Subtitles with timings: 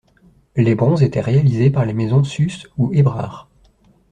[0.55, 3.47] Les bronzes étaient réalisés par les maisons Susse ou Hébrard.